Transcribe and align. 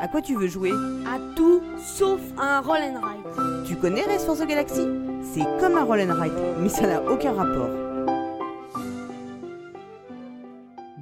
À 0.00 0.08
quoi 0.08 0.22
tu 0.22 0.34
veux 0.34 0.46
jouer? 0.46 0.72
À 1.06 1.18
tout 1.36 1.60
sauf 1.76 2.22
à 2.38 2.56
un 2.56 2.60
roll 2.62 2.78
and 2.80 3.00
ride. 3.06 3.66
Tu 3.66 3.76
connais 3.76 4.02
Race 4.02 4.24
for 4.24 4.34
the 4.34 4.46
Galaxy? 4.46 4.86
C'est 5.22 5.44
comme 5.60 5.76
un 5.76 5.84
roll 5.84 6.00
and 6.00 6.18
ride, 6.18 6.32
mais 6.58 6.70
ça 6.70 6.86
n'a 6.86 7.04
aucun 7.04 7.34
rapport. 7.34 7.68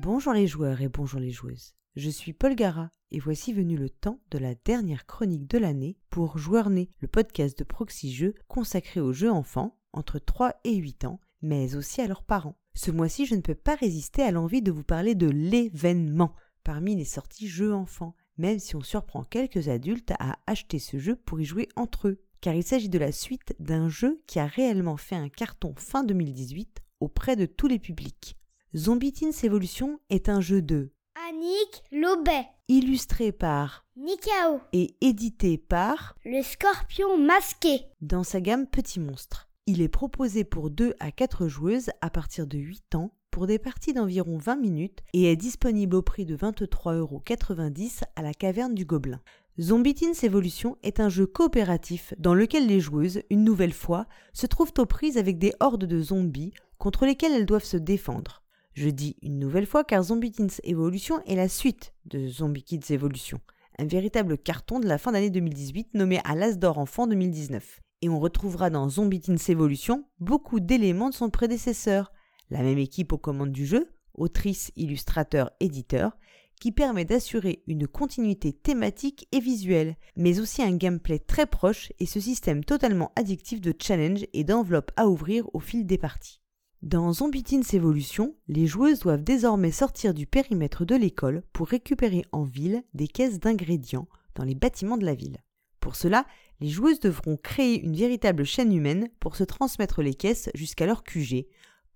Bonjour 0.03 0.32
les 0.32 0.48
joueurs 0.48 0.80
et 0.80 0.89
bonjour 0.89 1.21
les 1.21 1.30
joueuses. 1.30 1.75
Je 1.95 2.11
suis 2.11 2.32
Paul 2.32 2.57
Gara 2.57 2.91
et 3.12 3.21
voici 3.21 3.53
venu 3.53 3.77
le 3.77 3.89
temps 3.89 4.19
de 4.32 4.39
la 4.39 4.57
dernière 4.57 5.07
chronique 5.07 5.49
de 5.49 5.59
l'année 5.59 5.96
pour 6.11 6.37
Joueur 6.37 6.69
Né, 6.69 6.91
le 6.99 7.07
podcast 7.07 7.57
de 7.57 7.62
Proxy 7.62 8.12
Jeux 8.12 8.35
consacré 8.49 8.99
aux 8.99 9.12
jeux 9.12 9.30
enfants 9.30 9.79
entre 9.93 10.19
3 10.19 10.55
et 10.65 10.75
8 10.75 11.05
ans, 11.05 11.21
mais 11.41 11.77
aussi 11.77 12.01
à 12.01 12.09
leurs 12.09 12.25
parents. 12.25 12.59
Ce 12.75 12.91
mois-ci, 12.91 13.27
je 13.27 13.37
ne 13.37 13.43
peux 13.43 13.55
pas 13.55 13.77
résister 13.77 14.23
à 14.23 14.33
l'envie 14.33 14.61
de 14.61 14.73
vous 14.73 14.83
parler 14.83 15.15
de 15.15 15.29
l'événement 15.29 16.35
parmi 16.64 16.96
les 16.96 17.04
sorties 17.04 17.49
jeux 17.49 17.72
enfants, 17.72 18.14
même 18.39 18.59
si 18.59 18.77
on 18.77 18.81
surprend 18.81 19.25
quelques 19.25 19.69
adultes 19.69 20.13
à 20.19 20.39
acheter 20.47 20.79
ce 20.79 20.99
jeu 20.99 21.17
pour 21.17 21.41
y 21.41 21.45
jouer 21.45 21.69
entre 21.77 22.09
eux, 22.09 22.21
car 22.41 22.55
il 22.55 22.63
s'agit 22.63 22.89
de 22.89 22.99
la 22.99 23.13
suite 23.13 23.55
d'un 23.59 23.89
jeu 23.89 24.23
qui 24.27 24.39
a 24.39 24.47
réellement 24.47 24.97
fait 24.97 25.17
un 25.17 25.29
carton 25.29 25.75
fin 25.77 26.05
2018 26.05 26.81
auprès 27.01 27.37
de 27.37 27.47
tous 27.47 27.67
les 27.67 27.79
publics. 27.79 28.37
Zombie 28.77 29.13
Teens 29.13 29.45
Evolution 29.45 29.99
est 30.11 30.29
un 30.29 30.41
jeu 30.41 30.63
de 30.63 30.93
Annick 31.29 31.83
Lobet, 31.91 32.47
illustré 32.69 33.33
par 33.33 33.87
Nikao, 33.97 34.61
et 34.73 34.95
édité 35.00 35.59
par 35.59 36.14
le 36.25 36.42
scorpion 36.42 37.19
masqué. 37.19 37.81
dans 38.00 38.25
sa 38.25 38.41
gamme 38.41 38.67
Petit 38.67 39.00
Monstre. 39.00 39.48
Il 39.67 39.83
est 39.83 39.89
proposé 39.89 40.45
pour 40.45 40.70
2 40.70 40.95
à 41.00 41.11
4 41.11 41.48
joueuses 41.48 41.91
à 42.00 42.09
partir 42.09 42.47
de 42.47 42.56
8 42.56 42.95
ans 42.95 43.12
pour 43.31 43.47
des 43.47 43.59
parties 43.59 43.92
d'environ 43.92 44.39
20 44.39 44.56
minutes 44.56 45.00
et 45.12 45.31
est 45.31 45.36
disponible 45.36 45.97
au 45.97 46.03
prix 46.03 46.25
de 46.25 46.36
23,90€ 46.36 48.02
à 48.16 48.22
la 48.22 48.34
caverne 48.34 48.75
du 48.75 48.84
Gobelin. 48.84 49.20
Zombie 49.61 49.94
Teens 49.94 50.22
Evolution 50.22 50.77
est 50.83 51.00
un 51.00 51.08
jeu 51.08 51.27
coopératif 51.27 52.14
dans 52.19 52.34
lequel 52.34 52.67
les 52.67 52.80
joueuses, 52.80 53.22
une 53.28 53.44
nouvelle 53.44 53.72
fois, 53.72 54.06
se 54.33 54.47
trouvent 54.47 54.72
aux 54.78 54.86
prises 54.86 55.19
avec 55.19 55.39
des 55.39 55.52
hordes 55.58 55.84
de 55.84 56.00
zombies 56.00 56.52
contre 56.78 57.06
lesquels 57.06 57.33
elles 57.33 57.47
doivent 57.47 57.64
se 57.64 57.77
défendre. 57.77 58.42
Je 58.75 58.89
dis 58.89 59.17
une 59.22 59.41
nouvelle 59.41 59.67
fois 59.67 59.83
car 59.83 60.05
Zombie 60.05 60.30
Teens 60.30 60.61
Evolution 60.62 61.20
est 61.27 61.34
la 61.34 61.48
suite 61.48 61.92
de 62.05 62.28
Zombie 62.28 62.62
Kids 62.62 62.92
Evolution, 62.92 63.41
un 63.78 63.86
véritable 63.86 64.39
carton 64.39 64.78
de 64.78 64.86
la 64.86 64.98
fin 64.98 65.11
d'année 65.11 65.30
2018 65.30 65.95
nommé 65.95 66.20
à 66.22 66.36
l'As 66.36 66.56
d'or 66.56 66.78
enfant 66.78 67.08
2019. 67.08 67.80
Et 68.02 68.08
on 68.08 68.20
retrouvera 68.20 68.70
dans 68.70 68.89
Zombie 68.89 69.20
Teens 69.20 69.48
Evolution 69.48 70.05
beaucoup 70.20 70.61
d'éléments 70.61 71.08
de 71.08 71.14
son 71.14 71.30
prédécesseur, 71.30 72.12
la 72.50 72.62
même 72.62 72.78
équipe 72.78 73.12
aux 73.12 73.18
commandes 73.18 73.52
du 73.52 73.66
jeu, 73.66 73.88
autrice, 74.14 74.72
illustrateur, 74.77 75.50
éditeur, 75.60 76.16
qui 76.60 76.72
permet 76.72 77.05
d'assurer 77.05 77.62
une 77.66 77.86
continuité 77.86 78.52
thématique 78.52 79.28
et 79.32 79.40
visuelle, 79.40 79.96
mais 80.16 80.40
aussi 80.40 80.62
un 80.62 80.77
gameplay 80.77 81.18
très 81.18 81.46
proche 81.46 81.92
et 82.00 82.06
ce 82.06 82.20
système 82.20 82.64
totalement 82.64 83.12
addictif 83.16 83.60
de 83.60 83.72
challenge 83.80 84.24
et 84.32 84.44
d'enveloppe 84.44 84.90
à 84.96 85.08
ouvrir 85.08 85.48
au 85.55 85.60
fil 85.60 85.86
des 85.86 85.98
parties. 85.98 86.40
Dans 86.82 87.12
Zombie 87.12 87.42
Teens 87.42 87.74
Evolution, 87.74 88.36
les 88.46 88.66
joueuses 88.66 89.00
doivent 89.00 89.24
désormais 89.24 89.72
sortir 89.72 90.14
du 90.14 90.27
périmètre 90.27 90.84
de 90.84 90.94
l'école 90.94 91.42
pour 91.52 91.68
récupérer 91.68 92.24
en 92.30 92.44
ville 92.44 92.84
des 92.94 93.08
caisses 93.08 93.40
d'ingrédients 93.40 94.08
dans 94.36 94.44
les 94.44 94.55
bâtiments 94.55 94.98
de 94.98 95.05
la 95.05 95.14
ville. 95.14 95.38
Pour 95.80 95.96
cela, 95.96 96.24
les 96.60 96.68
joueuses 96.68 97.00
devront 97.00 97.36
créer 97.36 97.80
une 97.80 97.96
véritable 97.96 98.44
chaîne 98.44 98.72
humaine 98.72 99.08
pour 99.20 99.36
se 99.36 99.44
transmettre 99.44 100.02
les 100.02 100.14
caisses 100.14 100.50
jusqu'à 100.55 100.86
leur 100.86 101.02
QG, 101.02 101.46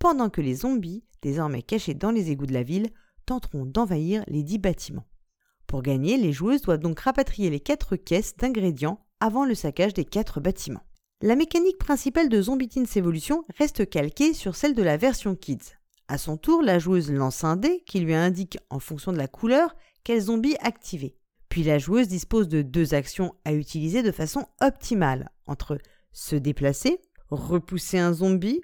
pendant 0.03 0.31
que 0.31 0.41
les 0.41 0.57
zombies, 0.57 1.05
désormais 1.23 1.63
cachés 1.63 1.95
dans 1.95 2.11
les 2.11 2.33
égouts 2.33 2.47
de 2.47 2.53
la 2.53 2.65
ville, 2.65 2.89
tenteront 3.25 3.65
d'envahir 3.65 4.25
les 4.27 4.43
dix 4.43 4.59
bâtiments. 4.59 5.07
Pour 5.69 5.81
gagner, 5.81 6.17
les 6.17 6.33
joueuses 6.33 6.63
doivent 6.63 6.81
donc 6.81 6.99
rapatrier 6.99 7.51
les 7.51 7.61
quatre 7.61 7.95
caisses 7.95 8.37
d'ingrédients 8.37 8.99
avant 9.21 9.45
le 9.45 9.55
saccage 9.55 9.95
des 9.95 10.05
quatre 10.05 10.41
bâtiments. 10.41 10.83
La 11.21 11.37
mécanique 11.37 11.79
principale 11.79 12.29
de 12.29 12.43
Zombie 12.43 12.67
Teens 12.67 12.97
Evolution 12.97 13.45
reste 13.57 13.89
calquée 13.89 14.35
sur 14.35 14.57
celle 14.57 14.75
de 14.75 14.83
la 14.83 14.97
version 14.97 15.37
Kids. 15.37 15.77
À 16.09 16.19
son 16.19 16.37
tour, 16.37 16.63
la 16.63 16.81
joueuse 16.81 17.13
lance 17.13 17.45
un 17.45 17.55
dé 17.55 17.85
qui 17.87 18.01
lui 18.01 18.15
indique, 18.15 18.59
en 18.71 18.81
fonction 18.81 19.13
de 19.13 19.19
la 19.19 19.29
couleur, 19.29 19.77
quel 20.03 20.21
zombie 20.21 20.57
activer. 20.63 21.17
Puis 21.49 21.63
la 21.63 21.79
joueuse 21.79 22.09
dispose 22.09 22.49
de 22.49 22.63
deux 22.63 22.93
actions 22.93 23.37
à 23.45 23.53
utiliser 23.53 24.03
de 24.03 24.11
façon 24.11 24.47
optimale 24.61 25.31
entre 25.47 25.79
se 26.11 26.35
déplacer, 26.35 26.99
repousser 27.31 27.99
un 27.99 28.13
zombie 28.13 28.63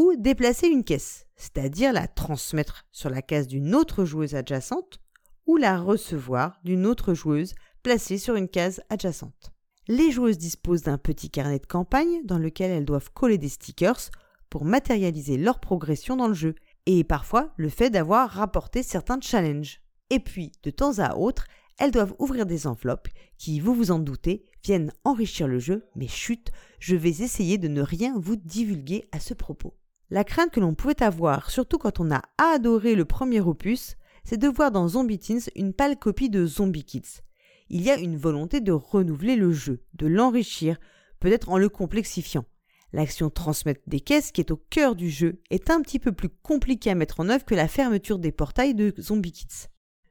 ou 0.00 0.16
déplacer 0.16 0.66
une 0.66 0.82
caisse, 0.82 1.26
c'est-à-dire 1.36 1.92
la 1.92 2.08
transmettre 2.08 2.86
sur 2.90 3.10
la 3.10 3.20
case 3.20 3.46
d'une 3.46 3.74
autre 3.74 4.06
joueuse 4.06 4.34
adjacente 4.34 4.98
ou 5.44 5.58
la 5.58 5.78
recevoir 5.78 6.58
d'une 6.64 6.86
autre 6.86 7.12
joueuse 7.12 7.52
placée 7.82 8.16
sur 8.16 8.34
une 8.34 8.48
case 8.48 8.80
adjacente. 8.88 9.52
Les 9.88 10.10
joueuses 10.10 10.38
disposent 10.38 10.84
d'un 10.84 10.96
petit 10.96 11.28
carnet 11.28 11.58
de 11.58 11.66
campagne 11.66 12.24
dans 12.24 12.38
lequel 12.38 12.70
elles 12.70 12.86
doivent 12.86 13.12
coller 13.12 13.36
des 13.36 13.50
stickers 13.50 14.10
pour 14.48 14.64
matérialiser 14.64 15.36
leur 15.36 15.60
progression 15.60 16.16
dans 16.16 16.28
le 16.28 16.34
jeu 16.34 16.54
et 16.86 17.04
parfois 17.04 17.52
le 17.58 17.68
fait 17.68 17.90
d'avoir 17.90 18.30
rapporté 18.30 18.82
certains 18.82 19.20
challenges. 19.20 19.82
Et 20.08 20.18
puis, 20.18 20.50
de 20.62 20.70
temps 20.70 20.98
à 20.98 21.16
autre, 21.16 21.44
elles 21.78 21.90
doivent 21.90 22.14
ouvrir 22.18 22.46
des 22.46 22.66
enveloppes 22.66 23.08
qui, 23.36 23.60
vous 23.60 23.74
vous 23.74 23.90
en 23.90 23.98
doutez, 23.98 24.46
viennent 24.64 24.94
enrichir 25.04 25.46
le 25.46 25.58
jeu, 25.58 25.84
mais 25.94 26.08
chut, 26.08 26.50
je 26.78 26.96
vais 26.96 27.20
essayer 27.20 27.58
de 27.58 27.68
ne 27.68 27.82
rien 27.82 28.18
vous 28.18 28.36
divulguer 28.36 29.06
à 29.12 29.20
ce 29.20 29.34
propos. 29.34 29.74
La 30.12 30.24
crainte 30.24 30.50
que 30.50 30.58
l'on 30.58 30.74
pouvait 30.74 31.04
avoir, 31.04 31.50
surtout 31.50 31.78
quand 31.78 32.00
on 32.00 32.10
a 32.10 32.22
adoré 32.36 32.96
le 32.96 33.04
premier 33.04 33.40
opus, 33.40 33.96
c'est 34.24 34.38
de 34.38 34.48
voir 34.48 34.72
dans 34.72 34.88
Zombie 34.88 35.20
Teens 35.20 35.50
une 35.54 35.72
pâle 35.72 35.96
copie 35.96 36.28
de 36.28 36.46
Zombie 36.46 36.82
Kids. 36.82 37.22
Il 37.68 37.82
y 37.82 37.90
a 37.90 37.96
une 37.96 38.16
volonté 38.16 38.60
de 38.60 38.72
renouveler 38.72 39.36
le 39.36 39.52
jeu, 39.52 39.84
de 39.94 40.08
l'enrichir, 40.08 40.80
peut-être 41.20 41.50
en 41.50 41.58
le 41.58 41.68
complexifiant. 41.68 42.44
L'action 42.92 43.30
transmettre 43.30 43.82
des 43.86 44.00
caisses, 44.00 44.32
qui 44.32 44.40
est 44.40 44.50
au 44.50 44.56
cœur 44.56 44.96
du 44.96 45.10
jeu, 45.10 45.40
est 45.50 45.70
un 45.70 45.80
petit 45.80 46.00
peu 46.00 46.10
plus 46.10 46.28
compliquée 46.28 46.90
à 46.90 46.96
mettre 46.96 47.20
en 47.20 47.28
œuvre 47.28 47.44
que 47.44 47.54
la 47.54 47.68
fermeture 47.68 48.18
des 48.18 48.32
portails 48.32 48.74
de 48.74 48.92
Zombie 48.98 49.30
Kids. 49.30 49.68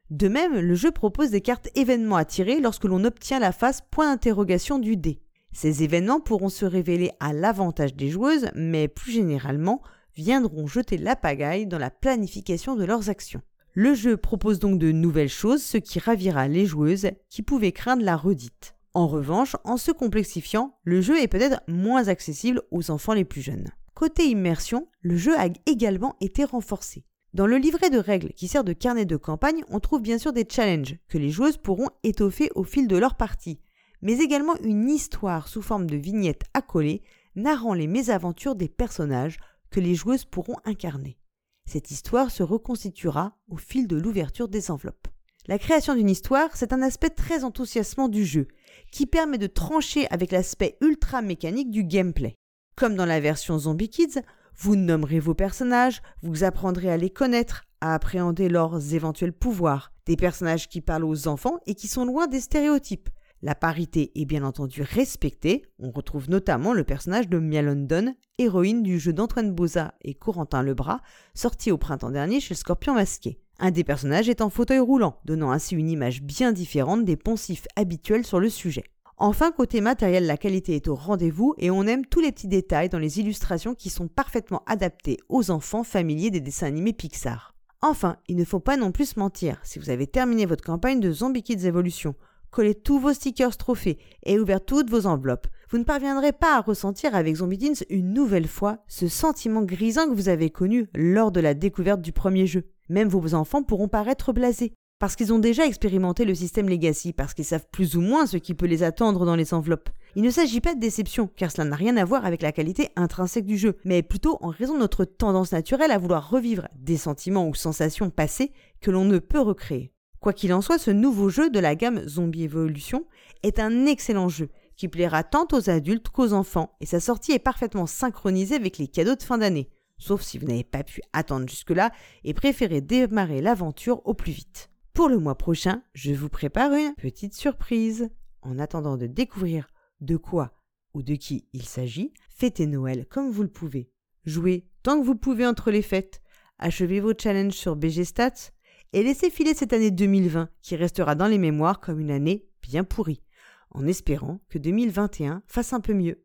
De 0.08 0.28
même, 0.28 0.58
le 0.58 0.74
jeu 0.74 0.92
propose 0.92 1.30
des 1.30 1.42
cartes 1.42 1.68
événements 1.74 2.16
à 2.16 2.24
tirer 2.24 2.60
lorsque 2.60 2.84
l'on 2.84 3.04
obtient 3.04 3.38
la 3.38 3.52
phase 3.52 3.82
point 3.90 4.10
d'interrogation 4.10 4.78
du 4.78 4.96
dé. 4.96 5.20
Ces 5.52 5.82
événements 5.82 6.20
pourront 6.20 6.48
se 6.48 6.64
révéler 6.64 7.10
à 7.20 7.32
l'avantage 7.32 7.94
des 7.94 8.08
joueuses, 8.08 8.48
mais 8.54 8.88
plus 8.88 9.12
généralement 9.12 9.82
viendront 10.14 10.66
jeter 10.66 10.96
la 10.96 11.16
pagaille 11.16 11.66
dans 11.66 11.78
la 11.78 11.90
planification 11.90 12.76
de 12.76 12.84
leurs 12.84 13.10
actions. 13.10 13.42
Le 13.72 13.94
jeu 13.94 14.16
propose 14.16 14.58
donc 14.58 14.78
de 14.78 14.90
nouvelles 14.90 15.28
choses, 15.28 15.62
ce 15.62 15.76
qui 15.76 15.98
ravira 15.98 16.48
les 16.48 16.66
joueuses 16.66 17.10
qui 17.28 17.42
pouvaient 17.42 17.72
craindre 17.72 18.04
la 18.04 18.16
redite. 18.16 18.74
En 18.94 19.06
revanche, 19.06 19.54
en 19.62 19.76
se 19.76 19.92
complexifiant, 19.92 20.76
le 20.82 21.00
jeu 21.00 21.20
est 21.20 21.28
peut-être 21.28 21.62
moins 21.68 22.08
accessible 22.08 22.62
aux 22.72 22.90
enfants 22.90 23.12
les 23.14 23.24
plus 23.24 23.42
jeunes. 23.42 23.68
Côté 23.94 24.26
immersion, 24.28 24.88
le 25.02 25.16
jeu 25.16 25.38
a 25.38 25.46
également 25.66 26.16
été 26.20 26.44
renforcé. 26.44 27.04
Dans 27.32 27.46
le 27.46 27.58
livret 27.58 27.90
de 27.90 27.98
règles 27.98 28.32
qui 28.32 28.48
sert 28.48 28.64
de 28.64 28.72
carnet 28.72 29.04
de 29.04 29.16
campagne, 29.16 29.62
on 29.68 29.78
trouve 29.78 30.02
bien 30.02 30.18
sûr 30.18 30.32
des 30.32 30.46
challenges 30.50 30.96
que 31.08 31.18
les 31.18 31.30
joueuses 31.30 31.58
pourront 31.58 31.88
étoffer 32.02 32.50
au 32.56 32.64
fil 32.64 32.88
de 32.88 32.96
leur 32.96 33.14
partie, 33.14 33.60
mais 34.02 34.18
également 34.18 34.56
une 34.62 34.88
histoire 34.88 35.48
sous 35.48 35.62
forme 35.62 35.88
de 35.88 35.96
vignettes 35.96 36.44
à 36.54 36.62
coller 36.62 37.02
narrant 37.34 37.74
les 37.74 37.86
mésaventures 37.86 38.54
des 38.54 38.68
personnages 38.68 39.38
que 39.70 39.80
les 39.80 39.94
joueuses 39.94 40.24
pourront 40.24 40.56
incarner. 40.64 41.18
Cette 41.66 41.90
histoire 41.90 42.30
se 42.30 42.42
reconstituera 42.42 43.36
au 43.48 43.56
fil 43.56 43.86
de 43.86 43.96
l'ouverture 43.96 44.48
des 44.48 44.70
enveloppes. 44.70 45.08
La 45.46 45.58
création 45.58 45.94
d'une 45.94 46.10
histoire, 46.10 46.56
c'est 46.56 46.72
un 46.72 46.82
aspect 46.82 47.10
très 47.10 47.44
enthousiasmant 47.44 48.08
du 48.08 48.24
jeu, 48.24 48.48
qui 48.92 49.06
permet 49.06 49.38
de 49.38 49.46
trancher 49.46 50.06
avec 50.10 50.32
l'aspect 50.32 50.76
ultra 50.80 51.22
mécanique 51.22 51.70
du 51.70 51.84
gameplay. 51.84 52.34
Comme 52.76 52.94
dans 52.94 53.06
la 53.06 53.20
version 53.20 53.58
Zombie 53.58 53.88
Kids, 53.88 54.20
vous 54.56 54.76
nommerez 54.76 55.20
vos 55.20 55.34
personnages, 55.34 56.02
vous 56.22 56.44
apprendrez 56.44 56.90
à 56.90 56.96
les 56.96 57.10
connaître, 57.10 57.64
à 57.80 57.94
appréhender 57.94 58.48
leurs 58.48 58.94
éventuels 58.94 59.32
pouvoirs, 59.32 59.92
des 60.06 60.16
personnages 60.16 60.68
qui 60.68 60.80
parlent 60.80 61.04
aux 61.04 61.28
enfants 61.28 61.58
et 61.66 61.74
qui 61.74 61.88
sont 61.88 62.04
loin 62.04 62.26
des 62.26 62.40
stéréotypes. 62.40 63.08
La 63.42 63.54
parité 63.54 64.12
est 64.20 64.26
bien 64.26 64.44
entendu 64.44 64.82
respectée, 64.82 65.62
on 65.78 65.90
retrouve 65.90 66.28
notamment 66.28 66.74
le 66.74 66.84
personnage 66.84 67.26
de 67.26 67.38
Mia 67.38 67.62
London, 67.62 68.14
héroïne 68.36 68.82
du 68.82 68.98
jeu 68.98 69.14
d'Antoine 69.14 69.52
Boza 69.52 69.94
et 70.02 70.12
Corentin 70.12 70.62
Lebras, 70.62 71.00
sorti 71.32 71.72
au 71.72 71.78
printemps 71.78 72.10
dernier 72.10 72.40
chez 72.40 72.54
Scorpion 72.54 72.92
Masqué. 72.92 73.40
Un 73.58 73.70
des 73.70 73.82
personnages 73.82 74.28
est 74.28 74.42
en 74.42 74.50
fauteuil 74.50 74.78
roulant, 74.78 75.20
donnant 75.24 75.52
ainsi 75.52 75.74
une 75.74 75.88
image 75.88 76.22
bien 76.22 76.52
différente 76.52 77.06
des 77.06 77.16
poncifs 77.16 77.66
habituels 77.76 78.26
sur 78.26 78.40
le 78.40 78.50
sujet. 78.50 78.84
Enfin, 79.16 79.52
côté 79.52 79.80
matériel, 79.80 80.26
la 80.26 80.36
qualité 80.36 80.76
est 80.76 80.88
au 80.88 80.94
rendez-vous 80.94 81.54
et 81.56 81.70
on 81.70 81.86
aime 81.86 82.04
tous 82.04 82.20
les 82.20 82.32
petits 82.32 82.48
détails 82.48 82.90
dans 82.90 82.98
les 82.98 83.20
illustrations 83.20 83.74
qui 83.74 83.88
sont 83.88 84.08
parfaitement 84.08 84.62
adaptées 84.66 85.16
aux 85.30 85.50
enfants 85.50 85.84
familiers 85.84 86.30
des 86.30 86.40
dessins 86.40 86.66
animés 86.66 86.92
Pixar. 86.92 87.54
Enfin, 87.80 88.16
il 88.28 88.36
ne 88.36 88.44
faut 88.44 88.60
pas 88.60 88.76
non 88.76 88.92
plus 88.92 89.10
se 89.10 89.18
mentir, 89.18 89.58
si 89.62 89.78
vous 89.78 89.88
avez 89.88 90.06
terminé 90.06 90.44
votre 90.44 90.64
campagne 90.64 91.00
de 91.00 91.10
Zombie 91.10 91.42
Kids 91.42 91.66
Evolution, 91.66 92.14
collé 92.50 92.74
tous 92.74 92.98
vos 92.98 93.12
stickers 93.12 93.56
trophées 93.56 93.98
et 94.24 94.38
ouvert 94.38 94.64
toutes 94.64 94.90
vos 94.90 95.06
enveloppes, 95.06 95.46
vous 95.70 95.78
ne 95.78 95.84
parviendrez 95.84 96.32
pas 96.32 96.56
à 96.56 96.60
ressentir 96.60 97.14
avec 97.14 97.36
Zombie 97.36 97.72
une 97.90 98.12
nouvelle 98.12 98.48
fois 98.48 98.78
ce 98.88 99.06
sentiment 99.06 99.62
grisant 99.62 100.08
que 100.08 100.14
vous 100.14 100.28
avez 100.28 100.50
connu 100.50 100.88
lors 100.94 101.30
de 101.30 101.40
la 101.40 101.54
découverte 101.54 102.00
du 102.00 102.12
premier 102.12 102.46
jeu. 102.46 102.64
Même 102.88 103.08
vos 103.08 103.34
enfants 103.34 103.62
pourront 103.62 103.88
paraître 103.88 104.32
blasés. 104.32 104.72
parce 104.98 105.16
qu'ils 105.16 105.32
ont 105.32 105.38
déjà 105.38 105.64
expérimenté 105.64 106.26
le 106.26 106.34
système 106.34 106.68
Legacy, 106.68 107.14
parce 107.14 107.32
qu'ils 107.32 107.46
savent 107.46 107.66
plus 107.72 107.96
ou 107.96 108.02
moins 108.02 108.26
ce 108.26 108.36
qui 108.36 108.52
peut 108.52 108.66
les 108.66 108.82
attendre 108.82 109.24
dans 109.24 109.36
les 109.36 109.54
enveloppes. 109.54 109.88
Il 110.14 110.22
ne 110.22 110.30
s'agit 110.30 110.60
pas 110.60 110.74
de 110.74 110.80
déception, 110.80 111.30
car 111.36 111.50
cela 111.50 111.64
n'a 111.64 111.76
rien 111.76 111.96
à 111.96 112.04
voir 112.04 112.26
avec 112.26 112.42
la 112.42 112.52
qualité 112.52 112.90
intrinsèque 112.96 113.46
du 113.46 113.56
jeu, 113.56 113.76
mais 113.84 114.02
plutôt 114.02 114.36
en 114.42 114.48
raison 114.48 114.74
de 114.74 114.80
notre 114.80 115.06
tendance 115.06 115.52
naturelle 115.52 115.90
à 115.90 115.98
vouloir 115.98 116.28
revivre 116.28 116.68
des 116.74 116.98
sentiments 116.98 117.48
ou 117.48 117.54
sensations 117.54 118.10
passées 118.10 118.52
que 118.82 118.90
l'on 118.90 119.06
ne 119.06 119.18
peut 119.18 119.40
recréer. 119.40 119.90
Quoi 120.20 120.34
qu'il 120.34 120.52
en 120.52 120.60
soit, 120.60 120.78
ce 120.78 120.90
nouveau 120.90 121.30
jeu 121.30 121.48
de 121.48 121.58
la 121.58 121.74
gamme 121.74 122.06
Zombie 122.06 122.44
Evolution 122.44 123.06
est 123.42 123.58
un 123.58 123.86
excellent 123.86 124.28
jeu 124.28 124.50
qui 124.76 124.86
plaira 124.86 125.24
tant 125.24 125.46
aux 125.52 125.70
adultes 125.70 126.10
qu'aux 126.10 126.32
enfants, 126.32 126.76
et 126.80 126.86
sa 126.86 127.00
sortie 127.00 127.32
est 127.32 127.38
parfaitement 127.38 127.86
synchronisée 127.86 128.54
avec 128.54 128.78
les 128.78 128.88
cadeaux 128.88 129.14
de 129.14 129.22
fin 129.22 129.38
d'année, 129.38 129.70
sauf 129.98 130.22
si 130.22 130.38
vous 130.38 130.46
n'avez 130.46 130.64
pas 130.64 130.84
pu 130.84 131.02
attendre 131.12 131.48
jusque-là 131.48 131.90
et 132.24 132.34
préférez 132.34 132.80
démarrer 132.80 133.40
l'aventure 133.40 134.00
au 134.06 134.14
plus 134.14 134.32
vite. 134.32 134.70
Pour 134.92 135.08
le 135.08 135.18
mois 135.18 135.36
prochain, 135.36 135.82
je 135.94 136.12
vous 136.12 136.28
prépare 136.28 136.72
une 136.72 136.94
petite 136.94 137.34
surprise. 137.34 138.10
En 138.42 138.58
attendant 138.58 138.96
de 138.96 139.06
découvrir 139.06 139.68
de 140.00 140.16
quoi 140.16 140.52
ou 140.94 141.02
de 141.02 141.14
qui 141.14 141.46
il 141.52 141.64
s'agit, 141.64 142.12
fêtez 142.28 142.66
Noël 142.66 143.06
comme 143.06 143.30
vous 143.30 143.42
le 143.42 143.50
pouvez. 143.50 143.90
Jouez 144.24 144.66
tant 144.82 144.98
que 144.98 145.06
vous 145.06 145.14
pouvez 145.14 145.46
entre 145.46 145.70
les 145.70 145.82
fêtes. 145.82 146.20
Achevez 146.58 147.00
vos 147.00 147.12
challenges 147.16 147.52
sur 147.52 147.76
BG 147.76 148.04
Stats 148.04 148.50
et 148.92 149.02
laissez 149.02 149.30
filer 149.30 149.54
cette 149.54 149.72
année 149.72 149.90
2020 149.90 150.48
qui 150.62 150.76
restera 150.76 151.14
dans 151.14 151.26
les 151.26 151.38
mémoires 151.38 151.80
comme 151.80 152.00
une 152.00 152.10
année 152.10 152.48
bien 152.62 152.84
pourrie, 152.84 153.22
en 153.70 153.86
espérant 153.86 154.40
que 154.48 154.58
2021 154.58 155.42
fasse 155.46 155.72
un 155.72 155.80
peu 155.80 155.94
mieux. 155.94 156.22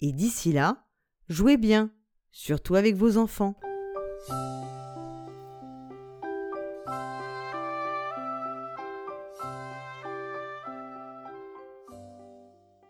Et 0.00 0.12
d'ici 0.12 0.52
là, 0.52 0.86
jouez 1.28 1.56
bien, 1.56 1.90
surtout 2.30 2.74
avec 2.74 2.96
vos 2.96 3.16
enfants. 3.16 3.58